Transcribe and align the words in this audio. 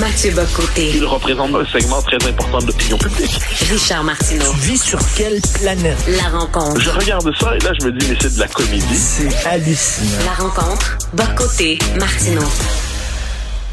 Mathieu 0.00 0.30
Bocoté. 0.32 0.92
Il 0.94 1.04
représente 1.06 1.54
un 1.54 1.64
segment 1.64 2.02
très 2.02 2.16
important 2.28 2.58
de 2.58 2.66
l'opinion 2.66 2.98
publique. 2.98 3.38
Richard 3.70 4.04
Martineau. 4.04 4.52
Tu 4.52 4.60
vis 4.72 4.82
sur 4.82 4.98
quelle 5.16 5.40
planète? 5.54 5.96
La 6.08 6.28
rencontre. 6.38 6.78
Je 6.80 6.90
regarde 6.90 7.32
ça 7.38 7.56
et 7.56 7.60
là, 7.60 7.72
je 7.80 7.86
me 7.86 7.92
dis, 7.92 8.06
mais 8.08 8.16
c'est 8.20 8.34
de 8.34 8.40
la 8.40 8.48
comédie. 8.48 8.84
C'est 8.94 9.46
hallucinant. 9.46 10.24
La 10.26 10.44
rencontre. 10.44 10.98
Bocoté. 11.14 11.78
Martineau. 11.98 12.42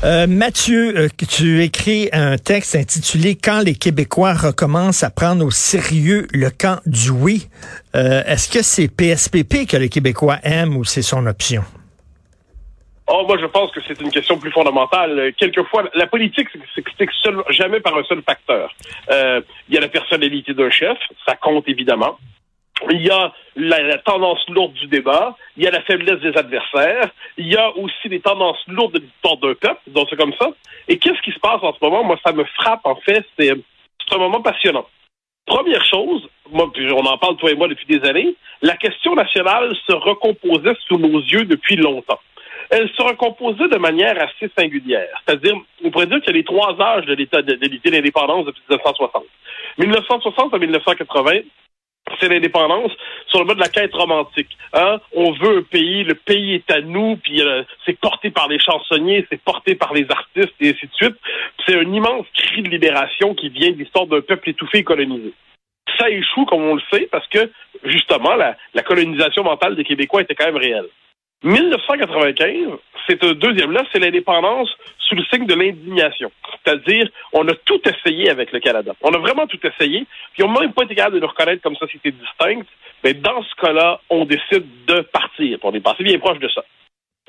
Euh, 0.05 0.27
Mathieu, 0.27 0.97
euh, 0.97 1.07
tu 1.27 1.61
écris 1.63 2.09
un 2.13 2.37
texte 2.37 2.75
intitulé 2.75 3.35
Quand 3.35 3.59
les 3.59 3.75
Québécois 3.75 4.33
recommencent 4.33 5.03
à 5.03 5.09
prendre 5.09 5.45
au 5.45 5.51
sérieux 5.51 6.27
le 6.31 6.49
camp 6.49 6.79
du 6.85 7.09
oui. 7.09 7.49
Euh, 7.95 8.23
Est-ce 8.25 8.47
que 8.47 8.61
c'est 8.61 8.87
PSPP 8.87 9.65
que 9.67 9.77
les 9.77 9.89
Québécois 9.89 10.39
aiment 10.43 10.77
ou 10.77 10.85
c'est 10.85 11.01
son 11.01 11.25
option? 11.25 11.63
Oh, 13.07 13.25
moi, 13.27 13.37
je 13.37 13.45
pense 13.47 13.71
que 13.71 13.81
c'est 13.85 13.99
une 13.99 14.11
question 14.11 14.37
plus 14.37 14.51
fondamentale. 14.51 15.19
Euh, 15.19 15.31
Quelquefois, 15.37 15.83
la 15.93 16.07
politique, 16.07 16.47
seul- 17.21 17.43
jamais 17.49 17.81
par 17.81 17.97
un 17.97 18.03
seul 18.03 18.21
facteur. 18.21 18.73
Euh, 19.11 19.41
Il 19.67 19.75
y 19.75 19.77
a 19.77 19.81
la 19.81 19.89
personnalité 19.89 20.53
d'un 20.53 20.69
chef, 20.69 20.97
ça 21.25 21.35
compte 21.35 21.67
évidemment. 21.67 22.17
Il 22.89 23.01
y 23.01 23.09
a 23.09 23.31
la, 23.55 23.97
tendance 23.99 24.39
lourde 24.49 24.73
du 24.73 24.87
débat, 24.87 25.37
il 25.57 25.63
y 25.63 25.67
a 25.67 25.71
la 25.71 25.81
faiblesse 25.81 26.19
des 26.21 26.35
adversaires, 26.37 27.09
il 27.37 27.47
y 27.47 27.55
a 27.55 27.69
aussi 27.77 28.09
les 28.09 28.19
tendances 28.19 28.61
lourdes 28.67 28.93
de 28.95 28.99
l'histoire 28.99 29.37
d'un 29.37 29.53
peuple, 29.53 29.81
donc 29.87 30.07
c'est 30.09 30.17
comme 30.17 30.33
ça. 30.39 30.49
Et 30.87 30.97
qu'est-ce 30.97 31.21
qui 31.21 31.31
se 31.31 31.39
passe 31.39 31.61
en 31.61 31.73
ce 31.73 31.77
moment? 31.81 32.03
Moi, 32.03 32.17
ça 32.25 32.33
me 32.33 32.43
frappe, 32.45 32.81
en 32.85 32.95
fait, 32.95 33.25
c'est 33.37 33.51
c'est 34.07 34.15
un 34.15 34.19
moment 34.19 34.41
passionnant. 34.41 34.85
Première 35.45 35.83
chose, 35.85 36.27
moi, 36.51 36.69
puis 36.73 36.91
on 36.91 37.05
en 37.05 37.17
parle 37.17 37.37
toi 37.37 37.51
et 37.51 37.55
moi 37.55 37.67
depuis 37.67 37.85
des 37.85 38.05
années, 38.07 38.35
la 38.61 38.75
question 38.75 39.13
nationale 39.15 39.73
se 39.87 39.93
recomposait 39.93 40.75
sous 40.87 40.97
nos 40.97 41.19
yeux 41.21 41.45
depuis 41.45 41.75
longtemps 41.75 42.19
elle 42.73 42.89
se 42.89 43.03
recomposait 43.03 43.67
de 43.67 43.77
manière 43.77 44.19
assez 44.19 44.51
singulière. 44.57 45.21
C'est-à-dire, 45.25 45.53
on 45.83 45.91
pourrait 45.91 46.07
dire 46.07 46.19
qu'il 46.21 46.33
y 46.33 46.35
a 46.35 46.39
les 46.39 46.43
trois 46.43 46.75
âges 46.81 47.05
de 47.05 47.13
l'État 47.13 47.43
de, 47.43 47.53
de 47.53 47.89
d'indépendance 47.91 48.45
depuis 48.45 48.63
1960. 48.67 49.23
1960 49.77 50.53
à 50.55 50.57
1980, 50.57 51.31
c'est 52.19 52.29
l'indépendance 52.29 52.91
sur 53.27 53.39
le 53.39 53.45
mode 53.45 53.57
de 53.57 53.61
la 53.61 53.69
quête 53.69 53.93
romantique. 53.93 54.57
Hein? 54.73 54.99
On 55.15 55.31
veut 55.33 55.59
un 55.59 55.61
pays, 55.61 56.03
le 56.03 56.15
pays 56.15 56.55
est 56.55 56.71
à 56.71 56.81
nous, 56.81 57.17
puis 57.17 57.43
euh, 57.43 57.61
c'est 57.85 57.99
porté 57.99 58.31
par 58.31 58.47
les 58.47 58.57
chansonniers, 58.57 59.27
c'est 59.29 59.41
porté 59.41 59.75
par 59.75 59.93
les 59.93 60.07
artistes, 60.09 60.55
et 60.59 60.69
ainsi 60.69 60.87
de 60.87 60.93
suite. 60.93 61.15
C'est 61.67 61.75
un 61.75 61.93
immense 61.93 62.25
cri 62.33 62.63
de 62.63 62.69
libération 62.69 63.35
qui 63.35 63.49
vient 63.49 63.69
de 63.69 63.77
l'histoire 63.77 64.07
d'un 64.07 64.21
peuple 64.21 64.49
étouffé 64.49 64.79
et 64.79 64.83
colonisé. 64.83 65.31
Ça 65.99 66.09
échoue, 66.09 66.45
comme 66.45 66.63
on 66.63 66.75
le 66.75 66.81
sait, 66.91 67.07
parce 67.11 67.27
que, 67.27 67.51
justement, 67.83 68.33
la 68.33 68.83
colonisation 68.83 69.43
mentale 69.43 69.75
des 69.75 69.83
Québécois 69.83 70.21
était 70.21 70.33
quand 70.33 70.47
même 70.47 70.57
réelle. 70.57 70.87
1995, 71.43 72.77
c'est 73.07 73.23
un 73.23 73.33
deuxième 73.33 73.71
là, 73.71 73.83
c'est 73.91 73.99
l'indépendance 73.99 74.69
sous 74.97 75.15
le 75.15 75.23
signe 75.25 75.45
de 75.45 75.53
l'indignation. 75.53 76.31
C'est-à-dire, 76.63 77.09
on 77.33 77.47
a 77.47 77.53
tout 77.65 77.81
essayé 77.87 78.29
avec 78.29 78.51
le 78.51 78.59
Canada. 78.59 78.93
On 79.01 79.11
a 79.11 79.17
vraiment 79.17 79.45
tout 79.47 79.59
essayé, 79.65 80.05
puis 80.33 80.43
on 80.43 80.51
n'a 80.51 80.61
même 80.61 80.73
pas 80.73 80.83
été 80.83 80.95
capable 80.95 81.15
de 81.15 81.21
nous 81.21 81.27
reconnaître 81.27 81.61
comme 81.61 81.75
société 81.75 82.11
distincte. 82.11 82.67
Mais 83.03 83.13
dans 83.13 83.43
ce 83.43 83.55
cas-là, 83.61 83.99
on 84.09 84.23
décide 84.23 84.65
de 84.87 85.01
partir. 85.01 85.57
On 85.63 85.73
est 85.73 85.81
passé 85.81 86.03
bien 86.03 86.17
proche 86.19 86.39
de 86.39 86.47
ça. 86.47 86.63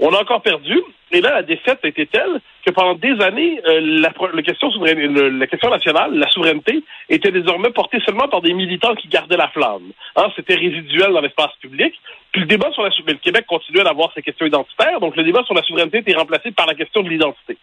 On 0.00 0.12
a 0.12 0.20
encore 0.20 0.42
perdu, 0.42 0.76
et 1.12 1.20
là, 1.20 1.34
la 1.34 1.42
défaite 1.42 1.78
a 1.84 1.88
été 1.88 2.06
telle 2.06 2.40
que 2.66 2.72
pendant 2.72 2.94
des 2.94 3.20
années, 3.22 3.60
euh, 3.64 3.80
la, 4.00 4.10
question 4.42 4.68
le- 4.82 5.28
la 5.28 5.46
question 5.46 5.70
nationale, 5.70 6.14
la 6.14 6.28
souveraineté, 6.30 6.82
était 7.08 7.30
désormais 7.30 7.70
portée 7.70 8.00
seulement 8.04 8.26
par 8.26 8.40
des 8.40 8.52
militants 8.54 8.96
qui 8.96 9.06
gardaient 9.06 9.36
la 9.36 9.48
flamme. 9.48 9.92
Hein, 10.16 10.26
C'était 10.34 10.56
résiduel 10.56 11.12
dans 11.12 11.20
l'espace 11.20 11.52
public. 11.60 11.94
Puis 12.32 12.40
le 12.40 12.48
débat 12.48 12.72
sur 12.72 12.82
la 12.82 12.90
souveraineté, 12.90 13.12
le 13.12 13.30
Québec 13.32 13.46
continuait 13.46 13.84
d'avoir 13.84 14.12
ses 14.14 14.22
questions 14.22 14.46
identitaires, 14.46 14.98
donc 14.98 15.14
le 15.14 15.22
débat 15.22 15.44
sur 15.44 15.54
la 15.54 15.62
souveraineté 15.62 15.98
était 15.98 16.14
remplacé 16.14 16.50
par 16.50 16.66
la 16.66 16.74
question 16.74 17.02
de 17.04 17.08
l'identité. 17.10 17.56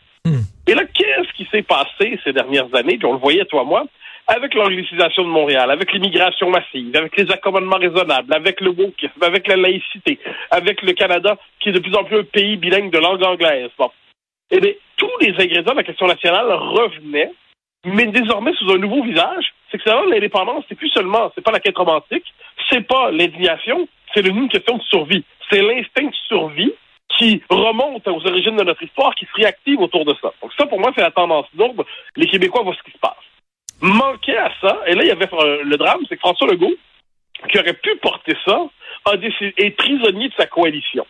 Et 0.68 0.74
là, 0.74 0.84
qu'est-ce 0.86 1.34
qui 1.34 1.46
s'est 1.52 1.64
passé 1.64 2.18
ces 2.24 2.32
dernières 2.32 2.74
années, 2.76 2.98
puis 2.98 3.06
on 3.06 3.14
le 3.14 3.20
voyait, 3.20 3.44
toi, 3.46 3.66
moi, 3.66 3.84
avec 4.28 4.54
l'anglicisation 4.54 5.24
de 5.24 5.30
Montréal, 5.30 5.70
avec 5.72 5.92
l'immigration 5.94 6.50
massive, 6.50 6.96
avec 6.96 7.16
les 7.18 7.32
accommodements 7.32 7.78
raisonnables, 7.78 8.34
avec 8.34 8.62
le 8.62 8.70
wokisme, 8.70 9.22
avec 9.22 9.48
la 9.48 9.56
laïcité, 9.56 10.20
avec 10.50 10.82
le 10.82 10.94
Canada, 10.94 11.38
qui 11.60 11.70
est 11.70 11.74
de 11.74 11.80
plus 11.80 11.96
en 11.96 12.04
plus 12.04 12.20
un 12.20 12.24
pays 12.24 12.58
bilingue 12.58 12.92
de 12.92 13.00
langue 13.00 13.24
anglaise. 13.24 13.70
Bon. 13.78 13.92
Eh 14.52 14.60
bien, 14.60 14.72
tous 14.98 15.12
les 15.20 15.32
ingrédients 15.32 15.74
de 15.74 15.78
la 15.78 15.84
question 15.84 16.08
nationale 16.08 16.52
revenaient, 16.52 17.32
mais 17.86 18.08
désormais 18.08 18.54
sous 18.54 18.70
un 18.72 18.78
nouveau 18.78 19.04
visage. 19.04 19.54
C'est 19.72 19.78
que 19.78 19.90
ça, 19.90 20.02
l'indépendance, 20.10 20.66
c'est 20.68 20.76
plus 20.76 20.90
seulement, 20.90 21.32
c'est 21.34 21.44
pas 21.44 21.52
la 21.52 21.60
quête 21.60 21.78
romantique, 21.78 22.26
c'est 22.70 22.86
pas 22.86 23.12
l'indignation, 23.12 23.88
c'est 24.14 24.26
une 24.26 24.50
question 24.50 24.78
de 24.78 24.84
survie. 24.84 25.24
C'est 25.50 25.62
l'instinct 25.62 26.08
de 26.08 26.16
survie 26.28 26.74
qui 27.18 27.42
remonte 27.50 28.08
aux 28.08 28.26
origines 28.28 28.56
de 28.56 28.64
notre 28.64 28.84
histoire, 28.84 29.16
qui 29.16 29.26
se 29.26 29.34
réactive 29.36 29.80
autour 29.80 30.06
de 30.06 30.16
ça. 30.22 30.34
Donc 30.42 30.52
ça, 30.58 30.66
pour 30.66 30.80
moi, 30.80 30.92
c'est 30.96 31.02
la 31.02 31.12
tendance 31.12 31.48
lourde. 31.58 31.84
Les 32.16 32.28
Québécois 32.28 32.64
voient 32.64 32.76
ce 32.76 32.84
qui 32.84 32.92
se 32.92 33.00
passe. 33.00 33.31
Manquait 33.82 34.38
à 34.38 34.52
ça, 34.62 34.82
et 34.88 34.94
là, 34.96 35.04
il 35.04 35.08
y 35.08 35.12
avait 35.12 35.28
euh, 35.34 35.64
le 35.64 35.78
drame, 35.78 36.02
c'est 36.08 36.16
que 36.16 36.22
François 36.22 36.48
Legault, 36.48 36.76
qui 37.50 37.60
aurait 37.60 37.74
pu 37.74 37.96
porter 37.98 38.36
ça, 38.46 38.62
a 39.06 39.18
décidé, 39.18 39.54
est 39.58 39.72
prisonnier 39.72 40.30
de 40.30 40.34
sa 40.36 40.46
coalition. 40.46 41.06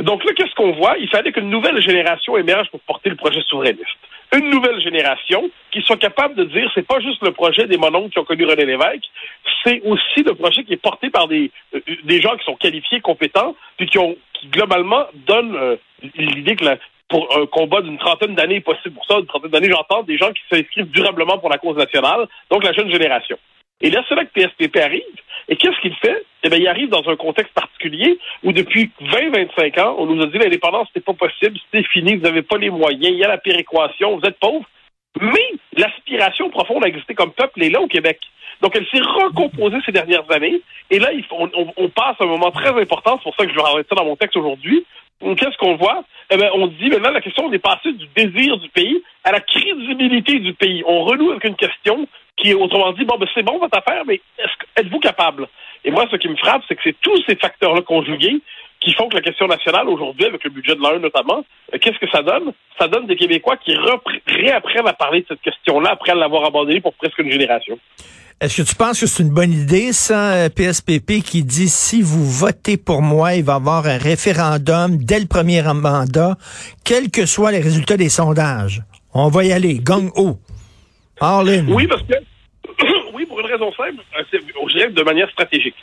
Donc 0.00 0.24
là, 0.24 0.32
qu'est-ce 0.34 0.54
qu'on 0.54 0.72
voit? 0.72 0.96
Il 0.98 1.08
fallait 1.08 1.32
qu'une 1.32 1.50
nouvelle 1.50 1.80
génération 1.80 2.36
émerge 2.36 2.68
pour 2.70 2.80
porter 2.80 3.08
le 3.08 3.16
projet 3.16 3.40
souverainiste. 3.48 3.96
Une 4.36 4.50
nouvelle 4.50 4.80
génération 4.80 5.50
qui 5.70 5.80
soit 5.82 5.96
capable 5.96 6.34
de 6.34 6.44
dire 6.44 6.70
c'est 6.74 6.86
pas 6.86 7.00
juste 7.00 7.22
le 7.22 7.32
projet 7.32 7.66
des 7.66 7.78
mononcles 7.78 8.10
qui 8.10 8.18
ont 8.18 8.24
connu 8.24 8.44
René 8.44 8.66
Lévesque, 8.66 9.04
c'est 9.64 9.80
aussi 9.82 10.22
le 10.24 10.34
projet 10.34 10.64
qui 10.64 10.74
est 10.74 10.82
porté 10.82 11.10
par 11.10 11.28
des, 11.28 11.50
euh, 11.74 11.80
des 12.04 12.20
gens 12.20 12.36
qui 12.36 12.44
sont 12.44 12.56
qualifiés, 12.56 13.00
compétents, 13.00 13.56
puis 13.78 13.86
qui 13.86 13.98
ont 13.98 14.16
globalement 14.52 15.06
donnent 15.14 15.56
euh, 15.56 15.76
l'idée 16.16 16.56
que 16.56 16.64
la- 16.64 16.76
pour 17.08 17.36
un 17.36 17.46
combat 17.46 17.82
d'une 17.82 17.98
trentaine 17.98 18.34
d'années 18.34 18.60
possible 18.60 18.94
pour 18.94 19.06
ça, 19.06 19.18
une 19.18 19.26
trentaine 19.26 19.50
d'années, 19.50 19.70
j'entends 19.70 20.02
des 20.02 20.18
gens 20.18 20.32
qui 20.32 20.42
s'inscrivent 20.50 20.90
durablement 20.90 21.38
pour 21.38 21.50
la 21.50 21.58
cause 21.58 21.76
nationale, 21.76 22.26
donc 22.50 22.64
la 22.64 22.72
jeune 22.72 22.90
génération. 22.90 23.38
Et 23.80 23.90
là, 23.90 24.02
c'est 24.08 24.14
là 24.14 24.24
que 24.24 24.32
PSPP 24.32 24.76
arrive. 24.78 25.02
Et 25.48 25.56
qu'est-ce 25.56 25.80
qu'il 25.80 25.94
fait? 25.96 26.24
Eh 26.42 26.48
bien, 26.48 26.58
il 26.58 26.68
arrive 26.68 26.88
dans 26.88 27.08
un 27.08 27.16
contexte 27.16 27.52
particulier 27.52 28.18
où 28.42 28.52
depuis 28.52 28.90
20-25 29.00 29.80
ans, 29.80 29.96
on 29.98 30.06
nous 30.06 30.22
a 30.22 30.26
dit 30.26 30.38
l'indépendance, 30.38 30.88
c'est 30.94 31.04
pas 31.04 31.12
possible, 31.12 31.58
c'est 31.72 31.86
fini, 31.88 32.16
vous 32.16 32.22
n'avez 32.22 32.42
pas 32.42 32.56
les 32.56 32.70
moyens, 32.70 33.12
il 33.14 33.18
y 33.18 33.24
a 33.24 33.28
la 33.28 33.38
péréquation, 33.38 34.18
vous 34.18 34.26
êtes 34.26 34.38
pauvres. 34.38 34.66
Mais 35.20 35.52
l'aspiration 35.76 36.50
profonde 36.50 36.84
à 36.84 36.88
exister 36.88 37.14
comme 37.14 37.32
peuple 37.32 37.62
est 37.62 37.70
là 37.70 37.80
au 37.80 37.86
Québec. 37.86 38.18
Donc, 38.62 38.74
elle 38.74 38.86
s'est 38.86 39.02
recomposée 39.02 39.76
ces 39.84 39.92
dernières 39.92 40.30
années. 40.30 40.60
Et 40.90 40.98
là, 40.98 41.10
on, 41.30 41.88
passe 41.88 42.16
un 42.20 42.26
moment 42.26 42.50
très 42.50 42.70
important. 42.80 43.16
C'est 43.18 43.24
pour 43.24 43.36
ça 43.36 43.44
que 43.44 43.50
je 43.50 43.56
vais 43.56 43.62
arrêter 43.62 43.88
ça 43.88 43.96
dans 43.96 44.04
mon 44.04 44.16
texte 44.16 44.36
aujourd'hui. 44.36 44.84
Qu'est-ce 45.20 45.56
qu'on 45.58 45.76
voit? 45.76 46.04
Eh 46.30 46.36
bien, 46.36 46.50
on 46.54 46.66
dit 46.66 46.88
maintenant 46.88 47.10
la 47.10 47.20
question, 47.20 47.46
on 47.46 47.52
est 47.52 47.58
passé 47.58 47.92
du 47.92 48.06
désir 48.14 48.58
du 48.58 48.68
pays 48.68 49.02
à 49.24 49.32
la 49.32 49.40
crédibilité 49.40 50.38
du 50.38 50.52
pays. 50.54 50.82
On 50.86 51.04
renoue 51.04 51.30
avec 51.30 51.44
une 51.44 51.56
question 51.56 52.06
qui 52.36 52.50
est 52.50 52.54
autrement 52.54 52.92
dit, 52.92 53.04
bon, 53.04 53.16
ben, 53.18 53.28
c'est 53.34 53.42
bon 53.42 53.58
votre 53.58 53.78
affaire, 53.78 54.04
mais 54.06 54.20
êtes-vous 54.76 55.00
capable? 55.00 55.48
Et 55.84 55.90
moi, 55.90 56.06
ce 56.10 56.16
qui 56.16 56.28
me 56.28 56.36
frappe, 56.36 56.62
c'est 56.68 56.74
que 56.74 56.82
c'est 56.84 56.96
tous 57.00 57.22
ces 57.26 57.36
facteurs-là 57.36 57.80
conjugués 57.82 58.40
qui 58.80 58.92
font 58.92 59.08
que 59.08 59.16
la 59.16 59.22
question 59.22 59.46
nationale 59.46 59.88
aujourd'hui, 59.88 60.26
avec 60.26 60.44
le 60.44 60.50
budget 60.50 60.74
de 60.74 60.82
l'AE 60.82 60.98
notamment, 60.98 61.44
euh, 61.72 61.78
qu'est-ce 61.78 61.98
que 61.98 62.10
ça 62.10 62.22
donne? 62.22 62.52
Ça 62.78 62.88
donne 62.88 63.06
des 63.06 63.16
Québécois 63.16 63.56
qui 63.56 63.74
réapprennent 64.26 64.86
à 64.86 64.92
parler 64.92 65.22
de 65.22 65.26
cette 65.28 65.40
question-là 65.40 65.90
après 65.90 66.14
l'avoir 66.14 66.44
abandonnée 66.44 66.80
pour 66.80 66.92
presque 66.94 67.18
une 67.18 67.32
génération. 67.32 67.78
Est-ce 68.38 68.60
que 68.60 68.68
tu 68.68 68.74
penses 68.74 69.00
que 69.00 69.06
c'est 69.06 69.22
une 69.22 69.32
bonne 69.32 69.50
idée, 69.50 69.94
ça, 69.94 70.34
euh, 70.34 70.48
PSPP, 70.50 71.24
qui 71.24 71.42
dit 71.42 71.70
si 71.70 72.02
vous 72.02 72.22
votez 72.22 72.76
pour 72.76 73.00
moi, 73.00 73.34
il 73.34 73.42
va 73.42 73.54
y 73.54 73.56
avoir 73.56 73.86
un 73.86 73.96
référendum 73.96 74.98
dès 74.98 75.20
le 75.20 75.26
premier 75.26 75.62
mandat, 75.62 76.36
quels 76.84 77.10
que 77.10 77.24
soient 77.24 77.50
les 77.50 77.62
résultats 77.62 77.96
des 77.96 78.10
sondages? 78.10 78.82
On 79.14 79.30
va 79.30 79.42
y 79.42 79.52
aller, 79.52 79.78
gang 79.78 80.10
haut. 80.16 80.36
All 81.18 81.48
in. 81.48 81.64
Oui, 81.68 81.86
parce 81.86 82.02
que, 82.02 82.12
oui, 83.14 83.24
pour 83.24 83.40
une 83.40 83.46
raison 83.46 83.72
simple, 83.72 84.02
euh, 84.20 84.22
je 84.30 84.76
dirais 84.76 84.90
de 84.90 85.02
manière 85.02 85.30
stratégique. 85.30 85.76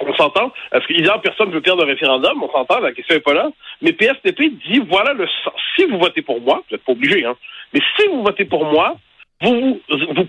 On 0.00 0.12
s'entend? 0.16 0.52
Parce 0.72 0.84
qu'évidemment, 0.88 1.20
personne 1.20 1.50
ne 1.50 1.54
veut 1.54 1.60
perdre 1.60 1.84
un 1.84 1.86
référendum, 1.86 2.42
on 2.42 2.50
s'entend, 2.50 2.80
la 2.80 2.90
question 2.90 3.14
n'est 3.14 3.20
pas 3.20 3.34
là. 3.34 3.50
Mais 3.82 3.92
PSPP 3.92 4.40
dit, 4.66 4.80
voilà 4.90 5.12
le 5.12 5.28
sens. 5.44 5.54
Si 5.76 5.84
vous 5.84 6.00
votez 6.00 6.22
pour 6.22 6.40
moi, 6.40 6.56
vous 6.56 6.74
n'êtes 6.74 6.84
pas 6.84 6.90
obligé, 6.90 7.24
hein, 7.24 7.36
mais 7.72 7.78
si 7.96 8.08
vous 8.08 8.24
votez 8.24 8.46
pour 8.46 8.64
moi, 8.64 8.96
vous, 9.42 9.80
vous 9.88 10.24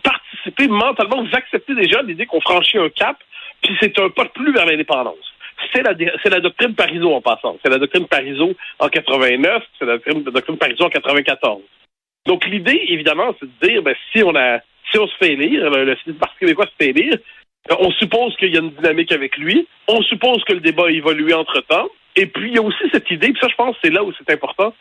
mentalement, 0.68 1.24
vous 1.24 1.36
acceptez 1.36 1.76
déjà 1.76 2.02
l'idée 2.02 2.26
qu'on 2.26 2.42
franchit 2.42 2.78
un 2.78 2.90
cap, 2.90 3.18
puis 3.62 3.76
c'est 3.80 3.98
un 4.00 4.10
pas 4.10 4.26
de 4.26 4.30
plus 4.30 4.52
vers 4.54 4.66
l'indépendance. 4.66 5.34
C'est 5.74 5.82
la, 5.82 5.94
la 5.94 6.40
doctrine 6.42 6.76
Parizeau 6.76 7.14
en 7.14 7.22
passant. 7.22 7.58
C'est 7.64 7.70
la 7.70 7.78
doctrine 7.78 8.08
Parizeau 8.08 8.54
en 8.80 8.90
89, 8.90 9.64
c'est 9.80 9.86
la 9.86 9.94
doctrine, 9.94 10.24
doctrine 10.24 10.58
en 10.80 10.90
94. 10.90 11.62
Donc 12.26 12.46
l'idée, 12.46 12.82
évidemment, 12.90 13.36
c'est 13.40 13.46
de 13.46 13.68
dire, 13.68 13.82
ben, 13.82 13.96
si 14.12 14.24
on 14.24 14.36
a, 14.36 14.60
si 14.92 15.00
on 15.00 15.08
se 15.08 15.16
fait 15.18 15.34
élire, 15.34 15.70
le, 15.70 15.86
le 15.86 16.14
Parti 16.14 16.36
québécois 16.40 16.66
se 16.66 16.84
fait 16.84 16.90
élire, 16.90 17.18
on 17.80 17.92
suppose 17.92 18.36
qu'il 18.38 18.54
y 18.54 18.58
a 18.58 18.62
une 18.62 18.72
dynamique 18.72 19.12
avec 19.12 19.38
lui. 19.38 19.68
On 19.88 20.02
suppose 20.04 20.44
que 20.44 20.54
le 20.54 20.60
débat 20.60 20.86
a 20.86 20.92
évolué 20.92 21.34
entre-temps. 21.34 21.88
Et 22.16 22.28
puis, 22.28 22.50
il 22.50 22.56
y 22.56 22.60
a 22.60 22.62
aussi 22.62 22.84
cette 22.92 23.10
idée, 23.12 23.32
puis 23.32 23.42
ça, 23.42 23.48
je 23.50 23.56
pense, 23.56 23.76
c'est 23.84 23.92
là 23.92 24.04
où 24.04 24.14
c'est 24.14 24.32
important, 24.34 24.74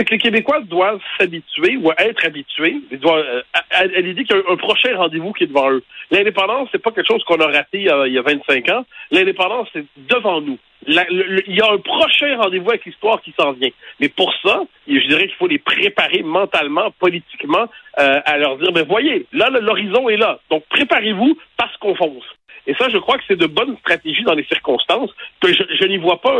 c'est 0.00 0.06
que 0.06 0.14
les 0.14 0.18
Québécois 0.18 0.60
doivent 0.60 1.02
s'habituer 1.18 1.76
ou 1.76 1.92
être 1.92 2.24
habitués 2.24 2.80
euh, 2.90 3.42
à, 3.52 3.84
l'idée 3.84 4.24
qu'il 4.24 4.34
y 4.34 4.38
a 4.38 4.50
un, 4.50 4.56
prochain 4.56 4.96
rendez-vous 4.96 5.34
qui 5.34 5.44
est 5.44 5.48
devant 5.48 5.70
eux. 5.70 5.84
L'indépendance, 6.10 6.70
c'est 6.72 6.82
pas 6.82 6.90
quelque 6.90 7.06
chose 7.06 7.22
qu'on 7.24 7.38
a 7.40 7.46
raté 7.46 7.90
euh, 7.90 8.08
il 8.08 8.14
y 8.14 8.18
a 8.18 8.22
25 8.22 8.66
ans. 8.70 8.86
L'indépendance, 9.10 9.68
c'est 9.74 9.84
devant 10.08 10.40
nous. 10.40 10.58
il 10.86 11.54
y 11.54 11.60
a 11.60 11.70
un 11.70 11.78
prochain 11.78 12.38
rendez-vous 12.38 12.70
avec 12.70 12.86
l'histoire 12.86 13.20
qui 13.20 13.34
s'en 13.38 13.52
vient. 13.52 13.68
Mais 14.00 14.08
pour 14.08 14.32
ça, 14.42 14.62
je 14.88 15.06
dirais 15.06 15.26
qu'il 15.26 15.36
faut 15.36 15.48
les 15.48 15.58
préparer 15.58 16.22
mentalement, 16.22 16.90
politiquement, 16.98 17.66
euh, 17.98 18.20
à 18.24 18.38
leur 18.38 18.56
dire, 18.56 18.72
ben 18.72 18.86
voyez, 18.86 19.26
là, 19.34 19.50
l'horizon 19.50 20.08
est 20.08 20.16
là. 20.16 20.40
Donc, 20.50 20.64
préparez-vous 20.70 21.36
parce 21.58 21.76
qu'on 21.76 21.94
fonce. 21.94 22.24
Et 22.66 22.74
ça, 22.74 22.88
je 22.88 22.98
crois 22.98 23.16
que 23.18 23.24
c'est 23.26 23.38
de 23.38 23.46
bonnes 23.46 23.76
stratégies 23.78 24.24
dans 24.24 24.34
les 24.34 24.44
circonstances. 24.44 25.10
Je, 25.42 25.52
je 25.52 25.84
n'y 25.86 25.96
vois 25.96 26.20
pas 26.20 26.34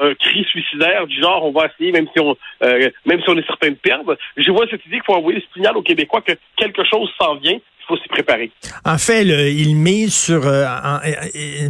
un, 0.00 0.14
cri 0.14 0.44
suicidaire 0.44 1.06
du 1.06 1.20
genre 1.20 1.44
on 1.44 1.52
va 1.52 1.66
essayer, 1.66 1.92
même 1.92 2.06
si 2.12 2.20
on 2.20 2.36
euh, 2.62 2.90
même 3.06 3.22
si 3.22 3.30
on 3.30 3.36
est 3.36 3.46
certain 3.46 3.70
de 3.70 3.76
perdre. 3.76 4.16
Je 4.36 4.50
vois 4.50 4.66
cette 4.68 4.84
idée 4.86 4.96
qu'il 4.96 5.04
faut 5.04 5.14
envoyer 5.14 5.38
le 5.38 5.44
signal 5.54 5.76
aux 5.76 5.82
Québécois 5.82 6.22
que 6.22 6.32
quelque 6.56 6.84
chose 6.84 7.10
s'en 7.20 7.36
vient 7.36 7.58
il 7.82 7.86
faut 7.86 7.96
s'y 7.96 8.08
préparer. 8.08 8.50
En 8.84 8.98
fait, 8.98 9.24
il 9.24 9.76
mise 9.76 10.14
sur 10.14 10.46
euh, 10.46 10.64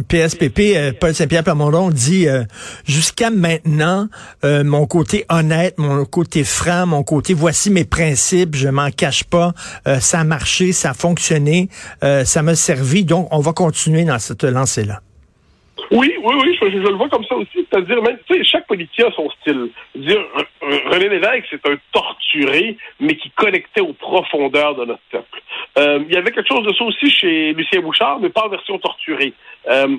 PSPP, 0.07 0.75
euh, 0.75 0.91
Paul 0.99 1.13
Saint-Pierre 1.13 1.43
Plamondon 1.43 1.89
dit 1.89 2.27
euh, 2.27 2.43
jusqu'à 2.85 3.29
maintenant, 3.29 4.07
mon 4.43 4.85
côté 4.85 5.25
honnête, 5.29 5.77
mon 5.77 6.05
côté 6.05 6.43
franc, 6.43 6.85
mon 6.87 7.03
côté 7.03 7.33
voici 7.33 7.71
mes 7.71 7.85
principes, 7.85 8.55
je 8.55 8.69
m'en 8.69 8.89
cache 8.91 9.23
pas, 9.23 9.53
ça 9.99 10.19
a 10.19 10.23
marché, 10.23 10.71
ça 10.71 10.91
a 10.91 10.93
fonctionné, 10.93 11.69
ça 12.01 12.41
m'a 12.41 12.55
servi, 12.55 13.05
donc 13.05 13.27
on 13.31 13.39
va 13.39 13.53
continuer 13.53 14.03
dans 14.03 14.19
cette 14.19 14.43
lancée-là. 14.43 15.01
Oui, 15.91 16.11
oui, 16.23 16.35
oui, 16.41 16.57
je, 16.59 16.77
le 16.77 16.95
vois 16.95 17.09
comme 17.09 17.25
ça 17.25 17.35
aussi. 17.35 17.67
C'est-à-dire, 17.69 18.01
même, 18.01 18.17
tu 18.27 18.35
sais, 18.35 18.43
chaque 18.43 18.67
politicien 18.67 19.07
a 19.07 19.11
son 19.11 19.29
style. 19.41 19.69
Dire, 19.95 20.19
René 20.61 21.09
Lévesque, 21.09 21.45
c'est 21.51 21.69
un 21.69 21.75
torturé, 21.91 22.77
mais 22.99 23.15
qui 23.15 23.29
connectait 23.31 23.81
aux 23.81 23.93
profondeurs 23.93 24.75
de 24.75 24.85
notre 24.85 25.01
peuple. 25.11 25.32
Euh, 25.77 26.03
il 26.07 26.13
y 26.13 26.17
avait 26.17 26.31
quelque 26.31 26.47
chose 26.47 26.65
de 26.65 26.73
ça 26.73 26.83
aussi 26.83 27.09
chez 27.09 27.53
Lucien 27.53 27.81
Bouchard, 27.81 28.19
mais 28.19 28.29
pas 28.29 28.45
en 28.45 28.49
version 28.49 28.77
torturée. 28.77 29.33
Euh, 29.67 29.97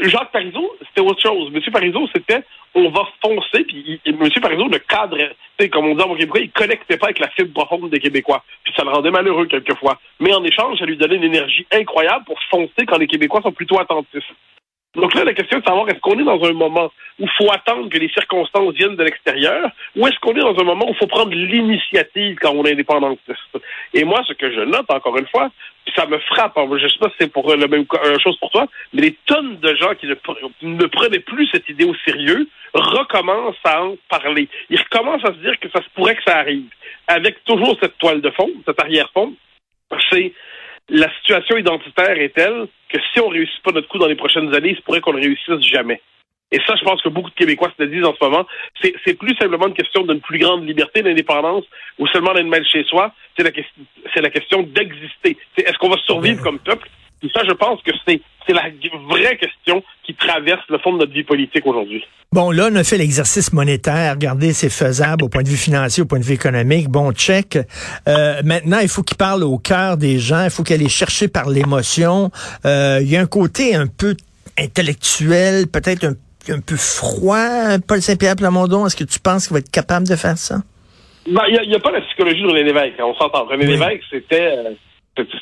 Jacques 0.00 0.32
Parizeau, 0.32 0.76
c'était 0.86 1.00
autre 1.00 1.20
chose. 1.20 1.50
Monsieur 1.50 1.72
Parizeau, 1.72 2.08
c'était 2.14 2.44
on 2.74 2.90
va 2.90 3.08
foncer, 3.22 3.64
puis 3.64 4.00
Monsieur 4.06 4.40
Parizeau, 4.40 4.68
le 4.68 4.78
cadre, 4.78 5.16
comme 5.72 5.86
on 5.86 5.94
dit 5.94 6.02
en 6.02 6.14
Québécois, 6.14 6.40
il 6.40 6.50
connectait 6.50 6.98
pas 6.98 7.06
avec 7.06 7.18
la 7.18 7.28
fibre 7.30 7.52
profonde 7.64 7.90
des 7.90 7.98
Québécois. 7.98 8.44
Puis 8.62 8.72
ça 8.76 8.84
le 8.84 8.90
rendait 8.90 9.10
malheureux 9.10 9.46
quelquefois. 9.46 9.98
Mais 10.20 10.32
en 10.34 10.44
échange, 10.44 10.78
ça 10.78 10.84
lui 10.84 10.96
donnait 10.96 11.16
une 11.16 11.24
énergie 11.24 11.66
incroyable 11.72 12.24
pour 12.26 12.38
foncer 12.50 12.86
quand 12.86 12.98
les 12.98 13.06
Québécois 13.06 13.40
sont 13.42 13.52
plutôt 13.52 13.80
attentifs. 13.80 14.30
Donc 14.94 15.14
là, 15.14 15.24
la 15.24 15.34
question 15.34 15.58
est 15.58 15.60
de 15.60 15.66
savoir 15.66 15.88
est-ce 15.88 16.00
qu'on 16.00 16.18
est 16.18 16.24
dans 16.24 16.42
un 16.42 16.52
moment 16.52 16.90
où 17.18 17.24
il 17.24 17.30
faut 17.36 17.52
attendre 17.52 17.90
que 17.90 17.98
les 17.98 18.08
circonstances 18.08 18.74
viennent 18.74 18.96
de 18.96 19.04
l'extérieur, 19.04 19.70
ou 19.94 20.06
est-ce 20.06 20.18
qu'on 20.20 20.34
est 20.34 20.40
dans 20.40 20.58
un 20.58 20.64
moment 20.64 20.86
où 20.86 20.92
il 20.92 20.96
faut 20.96 21.06
prendre 21.06 21.32
l'initiative 21.32 22.36
quand 22.40 22.52
on 22.52 22.64
est 22.64 22.72
indépendantiste? 22.72 23.58
Et 23.92 24.04
moi, 24.04 24.22
ce 24.26 24.32
que 24.32 24.50
je 24.50 24.60
note, 24.60 24.90
encore 24.90 25.18
une 25.18 25.26
fois, 25.28 25.50
ça 25.94 26.06
me 26.06 26.18
frappe, 26.18 26.56
hein, 26.56 26.66
je 26.70 26.84
ne 26.84 26.88
sais 26.88 26.98
pas 26.98 27.08
si 27.10 27.16
c'est 27.20 27.32
pour 27.32 27.54
la 27.54 27.66
même 27.66 27.86
chose 28.22 28.38
pour 28.38 28.50
toi, 28.50 28.66
mais 28.92 29.02
des 29.02 29.16
tonnes 29.26 29.58
de 29.58 29.74
gens 29.74 29.94
qui 29.94 30.06
ne, 30.06 30.14
ne 30.62 30.86
prenaient 30.86 31.20
plus 31.20 31.48
cette 31.52 31.68
idée 31.68 31.84
au 31.84 31.94
sérieux 32.06 32.48
recommencent 32.74 33.56
à 33.64 33.82
en 33.82 33.96
parler. 34.08 34.48
Ils 34.70 34.80
recommencent 34.80 35.24
à 35.24 35.32
se 35.32 35.38
dire 35.38 35.58
que 35.60 35.68
ça 35.70 35.82
se 35.82 35.88
pourrait 35.94 36.16
que 36.16 36.22
ça 36.26 36.36
arrive. 36.38 36.68
Avec 37.06 37.44
toujours 37.44 37.76
cette 37.80 37.98
toile 37.98 38.20
de 38.20 38.30
fond, 38.30 38.50
cette 38.66 38.80
arrière-fond, 38.80 39.34
c'est 40.10 40.32
la 40.88 41.12
situation 41.16 41.56
identitaire 41.56 42.18
est 42.18 42.34
telle 42.34 42.66
que 42.88 42.98
si 43.12 43.20
on 43.20 43.28
réussit 43.28 43.62
pas 43.62 43.72
notre 43.72 43.88
coup 43.88 43.98
dans 43.98 44.06
les 44.06 44.16
prochaines 44.16 44.54
années, 44.54 44.70
il 44.70 44.76
se 44.76 44.82
pourrait 44.82 45.00
qu'on 45.00 45.12
ne 45.12 45.20
réussisse 45.20 45.60
jamais. 45.60 46.00
Et 46.50 46.58
ça, 46.66 46.74
je 46.76 46.84
pense 46.84 47.02
que 47.02 47.10
beaucoup 47.10 47.28
de 47.28 47.34
Québécois 47.34 47.70
se 47.76 47.82
le 47.82 47.90
disent 47.90 48.04
en 48.04 48.14
ce 48.14 48.24
moment. 48.24 48.46
C'est 48.82 49.18
plus 49.18 49.36
simplement 49.36 49.66
une 49.66 49.74
question 49.74 50.02
d'une 50.02 50.20
plus 50.20 50.38
grande 50.38 50.66
liberté, 50.66 51.02
d'indépendance, 51.02 51.64
ou 51.98 52.06
seulement 52.06 52.32
d'être 52.32 52.46
mal 52.46 52.66
chez 52.66 52.84
soi. 52.84 53.12
C'est 53.36 53.42
la, 53.44 53.50
la 54.22 54.30
question 54.30 54.62
d'exister. 54.62 55.36
Est-ce 55.58 55.76
qu'on 55.76 55.90
va 55.90 55.98
survivre 56.06 56.42
comme 56.42 56.58
peuple? 56.58 56.88
Et 57.22 57.28
ça, 57.28 57.42
je 57.46 57.52
pense 57.52 57.82
que 57.82 57.90
c'est 58.06 58.22
la 58.48 58.70
vraie 59.08 59.36
question 59.36 59.82
traverse 60.18 60.62
le 60.68 60.78
fond 60.78 60.92
de 60.92 60.98
notre 60.98 61.12
vie 61.12 61.24
politique 61.24 61.66
aujourd'hui. 61.66 62.04
Bon, 62.32 62.50
là, 62.50 62.68
on 62.70 62.76
a 62.76 62.84
fait 62.84 62.98
l'exercice 62.98 63.52
monétaire. 63.52 64.12
Regardez, 64.12 64.52
c'est 64.52 64.68
faisable 64.68 65.24
au 65.24 65.28
point 65.28 65.42
de 65.42 65.48
vue 65.48 65.56
financier, 65.56 66.02
au 66.02 66.06
point 66.06 66.18
de 66.18 66.24
vue 66.24 66.34
économique. 66.34 66.88
Bon, 66.88 67.12
check. 67.12 67.58
Euh, 68.06 68.42
maintenant, 68.44 68.80
il 68.80 68.88
faut 68.88 69.02
qu'il 69.02 69.16
parle 69.16 69.44
au 69.44 69.58
cœur 69.58 69.96
des 69.96 70.18
gens. 70.18 70.44
Il 70.44 70.50
faut 70.50 70.62
qu'elle 70.62 70.80
aille 70.80 70.90
chercher 70.90 71.28
par 71.28 71.48
l'émotion. 71.48 72.30
Euh, 72.66 72.98
il 73.00 73.08
y 73.08 73.16
a 73.16 73.20
un 73.20 73.26
côté 73.26 73.74
un 73.74 73.86
peu 73.86 74.14
intellectuel, 74.58 75.68
peut-être 75.68 76.04
un, 76.04 76.60
peu 76.60 76.76
froid. 76.76 77.78
Paul 77.86 78.02
Saint-Pierre 78.02 78.36
Plamondon, 78.36 78.86
est-ce 78.86 78.96
que 78.96 79.04
tu 79.04 79.20
penses 79.20 79.46
qu'il 79.46 79.54
va 79.54 79.60
être 79.60 79.70
capable 79.70 80.06
de 80.06 80.16
faire 80.16 80.36
ça? 80.36 80.56
Ben, 81.30 81.42
il 81.48 81.68
n'y 81.68 81.74
a, 81.74 81.80
pas 81.80 81.90
la 81.90 82.00
psychologie 82.02 82.42
de 82.42 82.48
René 82.48 82.64
Lévesque. 82.64 82.94
On 83.00 83.14
s'entend. 83.14 83.46
René 83.46 83.66
Lévesque, 83.66 84.02
c'était... 84.10 84.54
Euh, 84.56 84.72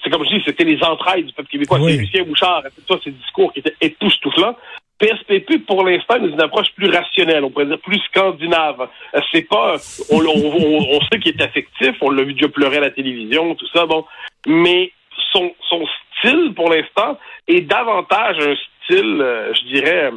c'est 0.03 0.11
comme 0.11 0.25
je 0.25 0.37
dis, 0.37 0.43
c'était 0.45 0.65
les 0.65 0.83
entrailles 0.83 1.25
du 1.25 1.33
peuple 1.33 1.49
québécois. 1.49 1.79
C'est 1.81 1.97
Lucien 1.97 2.25
Bouchard, 2.25 2.63
c'est 2.65 2.87
ça, 2.87 2.99
ces 3.03 3.11
discours 3.11 3.53
qui 3.53 3.61
étaient 3.61 3.77
époustouflants. 3.81 4.57
PSPP, 4.99 5.67
pour 5.67 5.85
l'instant, 5.85 6.19
nous 6.19 6.31
une 6.31 6.41
approche 6.41 6.69
plus 6.75 6.89
rationnelle, 6.89 7.45
on 7.45 7.51
pourrait 7.51 7.67
dire 7.67 7.79
plus 7.81 8.01
scandinave. 8.11 8.89
Euh, 9.15 9.21
c'est 9.31 9.47
pas, 9.47 9.77
on, 10.11 10.25
on, 10.25 11.01
sait 11.13 11.19
qu'il 11.21 11.39
est 11.39 11.43
affectif, 11.43 11.97
on 12.01 12.11
l'a 12.11 12.23
vu 12.23 12.33
déjà 12.33 12.49
pleurer 12.49 12.79
à 12.79 12.81
la 12.81 12.91
télévision, 12.91 13.55
tout 13.55 13.67
ça, 13.75 13.85
bon. 13.85 14.07
Mais 14.47 14.93
son, 15.33 15.53
son 15.69 15.85
style, 16.19 16.55
pour 16.55 16.71
l'instant, 16.71 17.19
est 17.47 17.61
davantage 17.61 18.39
un 18.39 18.55
style, 18.85 19.21
euh, 19.21 19.53
je 19.53 19.67
dirais, 19.67 20.11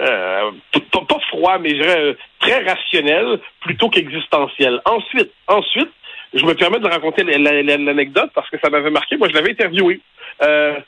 euh, 0.00 0.50
pas, 0.92 1.18
froid, 1.28 1.58
mais 1.58 1.70
je 1.70 1.82
dirais 1.82 2.16
très 2.38 2.64
rationnel 2.64 3.40
plutôt 3.60 3.88
qu'existentiel. 3.88 4.80
Ensuite, 4.84 5.32
ensuite, 5.48 5.90
je 6.34 6.44
me 6.44 6.54
permets 6.54 6.78
de 6.78 6.88
raconter 6.88 7.24
l'anecdote 7.24 8.30
parce 8.34 8.48
que 8.50 8.56
ça 8.62 8.70
m'avait 8.70 8.90
marqué. 8.90 9.16
Moi, 9.16 9.28
je 9.28 9.34
l'avais 9.34 9.50
interviewé. 9.50 10.00
Euh, 10.42 10.78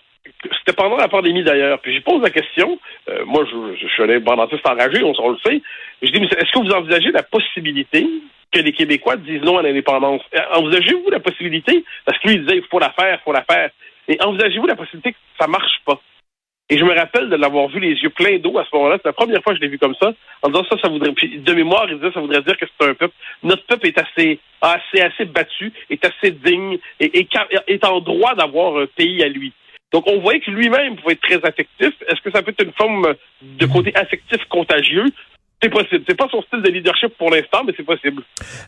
c'était 0.58 0.72
pendant 0.76 0.96
la 0.96 1.08
pandémie 1.08 1.44
d'ailleurs. 1.44 1.78
Puis 1.80 1.94
j'ai 1.94 2.00
posé 2.00 2.20
la 2.20 2.30
question. 2.30 2.78
Euh, 3.08 3.24
moi, 3.26 3.44
je, 3.44 3.86
suis 3.86 4.02
un 4.02 4.08
indépendantiste 4.08 4.66
enragé, 4.66 5.02
on, 5.02 5.12
on 5.18 5.30
le 5.30 5.38
sait. 5.44 5.60
Je 6.02 6.10
dis, 6.10 6.20
mais 6.20 6.26
est-ce 6.26 6.50
que 6.50 6.58
vous 6.64 6.72
envisagez 6.72 7.12
la 7.12 7.22
possibilité 7.22 8.06
que 8.50 8.60
les 8.60 8.72
Québécois 8.72 9.16
disent 9.16 9.42
non 9.42 9.58
à 9.58 9.62
l'indépendance? 9.62 10.22
Euh, 10.34 10.40
envisagez-vous 10.54 11.10
la 11.10 11.20
possibilité? 11.20 11.84
Parce 12.04 12.18
que 12.18 12.28
lui, 12.28 12.34
il 12.36 12.44
disait, 12.44 12.56
il 12.56 12.64
faut 12.70 12.78
la 12.78 12.90
faire, 12.90 13.18
il 13.20 13.24
faut 13.24 13.32
la 13.32 13.44
faire. 13.44 13.70
Et 14.08 14.18
envisagez-vous 14.22 14.66
la 14.66 14.76
possibilité 14.76 15.12
que 15.12 15.18
ça 15.38 15.46
marche 15.46 15.80
pas? 15.84 16.00
Et 16.70 16.78
je 16.78 16.84
me 16.84 16.94
rappelle 16.94 17.28
de 17.28 17.36
l'avoir 17.36 17.68
vu 17.68 17.78
les 17.78 17.94
yeux 18.00 18.10
pleins 18.10 18.38
d'eau 18.38 18.58
à 18.58 18.64
ce 18.64 18.74
moment-là. 18.74 18.96
C'est 18.96 19.08
la 19.08 19.12
première 19.12 19.42
fois 19.42 19.52
que 19.52 19.58
je 19.58 19.64
l'ai 19.64 19.68
vu 19.68 19.78
comme 19.78 19.94
ça. 20.00 20.12
En 20.42 20.48
disant 20.48 20.64
ça, 20.70 20.76
ça 20.80 20.88
voudrait. 20.88 21.12
Puis 21.12 21.38
de 21.38 21.52
mémoire, 21.52 21.86
il 21.88 21.96
disait 21.96 22.12
ça 22.12 22.20
voudrait 22.20 22.42
dire 22.42 22.56
que 22.56 22.64
c'est 22.66 22.88
un 22.88 22.94
peuple. 22.94 23.14
Notre 23.42 23.66
peuple 23.66 23.88
est 23.88 23.98
assez, 23.98 24.38
assez, 24.62 25.00
assez 25.00 25.24
battu, 25.26 25.72
est 25.90 26.02
assez 26.04 26.30
digne 26.30 26.78
et 27.00 27.18
est, 27.18 27.28
est 27.66 27.84
en 27.84 28.00
droit 28.00 28.34
d'avoir 28.34 28.78
un 28.78 28.86
pays 28.86 29.22
à 29.22 29.28
lui. 29.28 29.52
Donc 29.92 30.08
on 30.08 30.18
voyait 30.20 30.40
que 30.40 30.50
lui-même 30.50 30.96
pouvait 30.96 31.12
être 31.12 31.20
très 31.20 31.44
affectif. 31.46 31.92
Est-ce 32.08 32.20
que 32.22 32.30
ça 32.32 32.42
peut 32.42 32.50
être 32.50 32.64
une 32.64 32.72
forme 32.72 33.14
de 33.42 33.66
côté 33.66 33.94
affectif 33.94 34.42
contagieux? 34.48 35.06
C'est 35.64 35.70
possible. 35.70 36.04
C'est 36.06 36.16
pas 36.16 36.28
son 36.30 36.42
style 36.42 36.60
de 36.60 36.68
leadership 36.68 37.16
pour 37.16 37.30
l'instant, 37.30 37.62
mais 37.66 37.72
c'est 37.74 37.84
possible. 37.84 38.22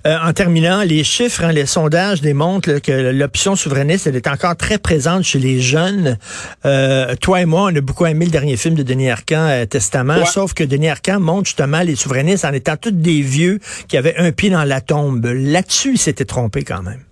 Euh, 0.06 0.16
en 0.24 0.32
terminant, 0.32 0.82
les 0.82 1.04
chiffres, 1.04 1.44
hein, 1.44 1.52
les 1.52 1.66
sondages 1.66 2.22
démontrent 2.22 2.80
que 2.80 3.12
l'option 3.12 3.54
souverainiste, 3.54 4.06
elle 4.06 4.16
est 4.16 4.26
encore 4.26 4.56
très 4.56 4.78
présente 4.78 5.22
chez 5.24 5.38
les 5.38 5.60
jeunes. 5.60 6.16
Euh, 6.64 7.14
toi 7.20 7.42
et 7.42 7.44
moi, 7.44 7.68
on 7.70 7.76
a 7.76 7.82
beaucoup 7.82 8.06
aimé 8.06 8.24
le 8.24 8.30
dernier 8.30 8.56
film 8.56 8.76
de 8.76 8.82
Denis 8.82 9.10
Arcand, 9.10 9.46
euh, 9.46 9.66
Testament, 9.66 10.24
sauf 10.24 10.54
que 10.54 10.64
Denis 10.64 10.88
Arcand 10.88 11.20
montre 11.20 11.44
justement 11.44 11.82
les 11.82 11.96
souverainistes 11.96 12.46
en 12.46 12.54
étant 12.54 12.78
tous 12.78 12.92
des 12.92 13.20
vieux 13.20 13.58
qui 13.90 13.98
avaient 13.98 14.16
un 14.16 14.32
pied 14.32 14.48
dans 14.48 14.64
la 14.64 14.80
tombe. 14.80 15.22
Là-dessus, 15.26 15.92
il 15.92 15.98
s'était 15.98 16.24
trompé 16.24 16.64
quand 16.64 16.82
même. 16.82 17.02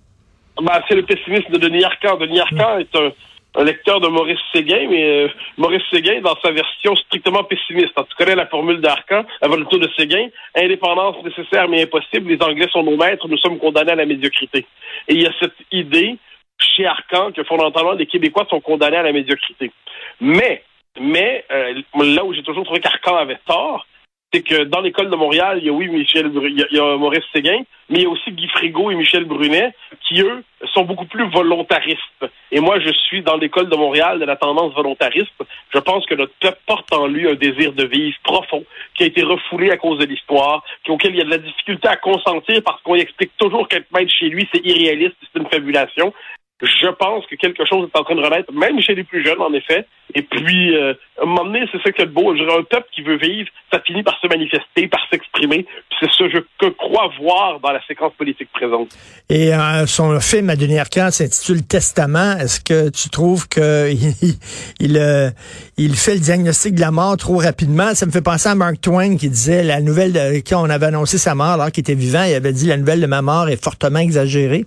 Ben, 0.63 0.81
c'est 0.89 0.95
le 0.95 1.03
pessimisme 1.03 1.51
de 1.51 1.59
Denis 1.59 1.83
Arcand. 1.83 2.17
Denis 2.17 2.39
Arcand 2.39 2.79
est 2.79 2.95
un 2.95 3.11
un 3.57 3.63
lecteur 3.63 3.99
de 4.01 4.07
Maurice 4.07 4.39
Séguin, 4.53 4.87
mais 4.89 5.03
euh, 5.03 5.27
Maurice 5.57 5.83
Séguin, 5.91 6.21
dans 6.21 6.35
sa 6.41 6.51
version 6.51 6.95
strictement 6.95 7.43
pessimiste. 7.43 7.93
tu 7.95 8.15
connais 8.17 8.35
la 8.35 8.47
formule 8.47 8.81
d'Arcan, 8.81 9.23
la 9.41 9.47
volonté 9.47 9.77
de 9.77 9.89
Séguin, 9.97 10.27
indépendance 10.55 11.23
nécessaire 11.23 11.67
mais 11.69 11.83
impossible, 11.83 12.31
les 12.31 12.41
Anglais 12.41 12.67
sont 12.71 12.83
nos 12.83 12.97
maîtres, 12.97 13.27
nous 13.27 13.37
sommes 13.37 13.57
condamnés 13.57 13.93
à 13.93 13.95
la 13.95 14.05
médiocrité. 14.05 14.65
Et 15.07 15.13
il 15.13 15.21
y 15.21 15.27
a 15.27 15.33
cette 15.39 15.55
idée 15.71 16.17
chez 16.59 16.85
Arcan 16.85 17.31
que 17.31 17.43
fondamentalement 17.43 17.93
les 17.93 18.05
Québécois 18.05 18.45
sont 18.49 18.61
condamnés 18.61 18.97
à 18.97 19.03
la 19.03 19.11
médiocrité. 19.11 19.71
Mais 20.19 20.63
Mais 20.99 21.43
euh, 21.51 21.81
là 21.95 22.23
où 22.23 22.33
j'ai 22.33 22.43
toujours 22.43 22.63
trouvé 22.63 22.79
qu'Arcan 22.79 23.17
avait 23.17 23.39
tort, 23.45 23.85
c'est 24.33 24.41
que 24.41 24.63
dans 24.63 24.81
l'école 24.81 25.09
de 25.09 25.15
Montréal, 25.15 25.59
il 25.59 25.65
y 25.65 25.69
a 25.69 25.73
oui 25.73 25.87
Michel 25.87 26.31
il 26.33 26.59
y 26.59 26.65
il 26.71 26.77
y 26.77 26.79
a 26.79 26.97
Maurice 26.97 27.23
Séguin, 27.33 27.63
mais 27.89 27.99
il 27.99 28.03
y 28.03 28.05
a 28.05 28.09
aussi 28.09 28.31
Guy 28.31 28.47
Frigo 28.47 28.91
et 28.91 28.95
Michel 28.95 29.25
Brunet, 29.25 29.73
qui 30.07 30.21
eux 30.21 30.43
sont 30.75 30.83
beaucoup 30.83 31.05
plus 31.05 31.29
volontaristes. 31.31 32.25
Et 32.51 32.59
moi, 32.59 32.79
je 32.79 32.91
suis 32.91 33.23
dans 33.23 33.37
l'école 33.37 33.69
de 33.69 33.75
Montréal 33.75 34.19
de 34.19 34.25
la 34.25 34.35
tendance 34.35 34.73
volontariste. 34.73 35.33
Je 35.73 35.79
pense 35.79 36.05
que 36.05 36.15
notre 36.15 36.33
peuple 36.39 36.59
porte 36.67 36.93
en 36.93 37.07
lui 37.07 37.27
un 37.27 37.33
désir 37.33 37.73
de 37.73 37.85
vivre 37.85 38.17
profond, 38.23 38.63
qui 38.93 39.03
a 39.03 39.07
été 39.07 39.23
refoulé 39.23 39.71
à 39.71 39.77
cause 39.77 39.97
de 39.99 40.05
l'histoire, 40.05 40.63
auquel 40.87 41.11
il 41.11 41.17
y 41.17 41.21
a 41.21 41.25
de 41.25 41.29
la 41.29 41.37
difficulté 41.37 41.87
à 41.87 41.95
consentir 41.95 42.61
parce 42.63 42.81
qu'on 42.83 42.95
explique 42.95 43.31
toujours 43.37 43.67
qu'être 43.67 43.91
maître 43.91 44.11
chez 44.13 44.29
lui, 44.29 44.47
c'est 44.53 44.65
irréaliste, 44.65 45.15
c'est 45.21 45.39
une 45.39 45.49
fabulation. 45.49 46.13
Je 46.61 46.87
pense 46.87 47.25
que 47.25 47.35
quelque 47.35 47.65
chose 47.65 47.89
est 47.93 47.99
en 47.99 48.03
train 48.03 48.15
de 48.15 48.23
renaître, 48.23 48.51
même 48.53 48.79
chez 48.79 48.95
les 48.95 49.03
plus 49.03 49.25
jeunes, 49.25 49.41
en 49.41 49.53
effet. 49.53 49.85
Et 50.13 50.21
puis, 50.21 50.73
euh, 50.73 50.93
à 51.19 51.23
un 51.23 51.25
moment 51.25 51.43
donné, 51.45 51.65
c'est 51.69 51.81
ça 51.81 51.91
qui 51.91 52.01
est 52.01 52.05
beau. 52.05 52.33
Je 52.33 52.43
un 52.43 52.63
peuple 52.63 52.87
qui 52.93 53.01
veut 53.01 53.17
vivre, 53.17 53.49
ça 53.71 53.81
finit 53.81 54.03
par 54.03 54.17
se 54.21 54.27
manifester, 54.27 54.87
par 54.87 55.05
s'exprimer. 55.09 55.65
C'est 55.99 56.09
je, 56.29 56.39
que 56.59 56.69
crois 56.71 57.09
voir 57.19 57.59
dans 57.61 57.71
la 57.71 57.81
séquence 57.85 58.13
politique 58.17 58.49
présente. 58.51 58.89
Et 59.29 59.53
euh, 59.53 59.85
son 59.85 60.19
film 60.19 60.49
à 60.49 60.55
Denis 60.55 60.79
Arcand 60.79 61.09
s'intitule 61.09 61.65
Testament. 61.65 62.37
Est-ce 62.37 62.59
que 62.59 62.89
tu 62.89 63.09
trouves 63.09 63.47
que 63.47 63.91
il, 64.21 64.35
il, 64.79 64.97
euh, 64.97 65.29
il, 65.77 65.95
fait 65.95 66.15
le 66.15 66.19
diagnostic 66.19 66.75
de 66.75 66.81
la 66.81 66.91
mort 66.91 67.15
trop 67.17 67.37
rapidement? 67.37 67.93
Ça 67.95 68.05
me 68.05 68.11
fait 68.11 68.21
penser 68.21 68.49
à 68.49 68.55
Mark 68.55 68.81
Twain 68.81 69.17
qui 69.17 69.29
disait 69.29 69.63
la 69.63 69.79
nouvelle 69.79 70.11
de, 70.11 70.37
quand 70.47 70.61
on 70.61 70.69
avait 70.69 70.87
annoncé 70.87 71.17
sa 71.17 71.33
mort 71.33 71.47
alors 71.47 71.71
qu'il 71.71 71.81
était 71.81 71.95
vivant, 71.95 72.23
il 72.23 72.33
avait 72.33 72.53
dit 72.53 72.67
la 72.67 72.77
nouvelle 72.77 73.01
de 73.01 73.07
ma 73.07 73.21
mort 73.21 73.47
est 73.47 73.61
fortement 73.61 73.99
exagérée. 73.99 74.65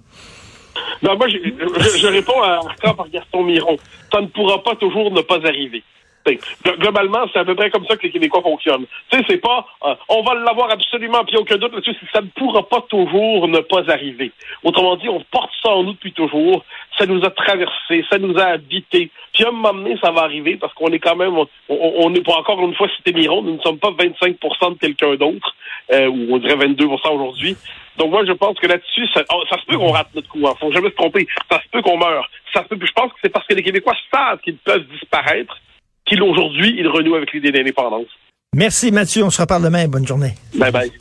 Non, 1.03 1.17
moi, 1.17 1.29
je, 1.29 1.37
je, 1.37 1.99
je 1.99 2.07
réponds 2.07 2.41
à 2.43 2.55
Arcan 2.55 2.95
par 2.95 3.09
Gaston 3.11 3.45
Miron. 3.45 3.77
Ça 4.13 4.21
ne 4.21 4.27
pourra 4.27 4.63
pas 4.63 4.75
toujours 4.77 5.11
ne 5.13 5.21
pas 5.21 5.39
arriver. 5.45 5.83
Globalement, 6.65 7.27
c'est 7.33 7.39
à 7.39 7.45
peu 7.45 7.55
près 7.55 7.71
comme 7.71 7.87
ça 7.87 7.97
que 7.97 8.03
les 8.03 8.11
Québécois 8.11 8.43
fonctionnent. 8.43 8.87
Tu 9.11 9.19
sais, 9.19 9.25
c'est 9.29 9.39
pas 9.39 9.67
euh, 9.85 9.95
on 10.09 10.23
va 10.23 10.35
l'avoir 10.35 10.71
absolument, 10.71 11.25
puis 11.25 11.37
aucun 11.37 11.57
doute 11.57 11.73
là-dessus, 11.73 11.97
ça 12.13 12.21
ne 12.21 12.29
pourra 12.29 12.69
pas 12.69 12.83
toujours 12.89 13.49
ne 13.49 13.61
pas 13.61 13.91
arriver. 13.91 14.33
Autrement 14.63 14.97
dit, 14.97 15.09
on 15.09 15.23
porte 15.31 15.51
ça 15.63 15.71
en 15.71 15.85
nous 15.85 15.93
depuis 15.93 16.13
toujours. 16.13 16.65
Ça 16.99 17.07
nous 17.07 17.25
a 17.25 17.31
traversé, 17.31 18.05
ça 18.11 18.19
nous 18.19 18.37
a 18.39 18.45
habité. 18.45 19.11
Puis 19.33 19.45
à 19.45 19.49
un 19.49 19.53
moment 19.53 19.73
donné, 19.73 19.97
ça 20.03 20.11
va 20.11 20.23
arriver 20.23 20.57
parce 20.57 20.75
qu'on 20.75 20.89
est 20.89 20.99
quand 20.99 21.17
même, 21.17 21.37
on 21.69 22.11
n'est 22.11 22.23
pas 22.23 22.37
encore 22.37 22.61
une 22.61 22.75
fois 22.75 22.89
cité 22.97 23.13
Miron, 23.13 23.43
nous 23.43 23.57
ne 23.57 23.61
sommes 23.61 23.79
pas 23.79 23.91
25 23.91 24.37
de 24.39 24.79
quelqu'un 24.79 25.15
d'autre, 25.15 25.55
euh, 25.93 26.09
ou 26.09 26.35
on 26.35 26.39
dirait 26.39 26.57
22% 26.57 27.15
aujourd'hui. 27.15 27.57
Donc 27.99 28.11
moi, 28.11 28.25
je 28.25 28.33
pense 28.33 28.59
que 28.59 28.67
là-dessus, 28.67 29.09
ça, 29.13 29.23
oh, 29.33 29.43
se 29.49 29.67
peut 29.67 29.77
qu'on 29.77 29.91
rate 29.91 30.09
notre 30.15 30.29
coup. 30.29 30.47
Hein. 30.47 30.55
Faut 30.61 30.73
jamais 30.73 30.91
se 30.91 30.95
tromper. 30.95 31.27
Ça 31.51 31.61
se 31.61 31.69
peut 31.69 31.83
qu'on 31.83 31.99
meure. 31.99 32.31
Ça 32.55 32.63
se 32.63 32.69
peut. 32.69 32.79
Je 32.81 32.93
pense 32.93 33.13
que 33.13 33.19
c'est 33.23 33.29
parce 33.29 33.47
que 33.47 33.55
les 33.55 33.63
Québécois 33.63 33.95
savent 34.13 34.41
qu'ils 34.41 34.57
peuvent 34.57 34.87
disparaître 34.87 35.59
qu'il 36.09 36.23
aujourd'hui, 36.23 36.75
il 36.79 36.89
renoue 36.89 37.15
avec 37.15 37.33
l'idée 37.33 37.53
d'indépendance. 37.53 38.07
Merci 38.55 38.91
Mathieu. 38.91 39.25
On 39.25 39.31
se 39.31 39.41
reparle 39.41 39.63
demain. 39.63 39.87
Bonne 39.89 40.07
journée. 40.07 40.35
Bye 40.55 40.73
bye. 40.73 40.93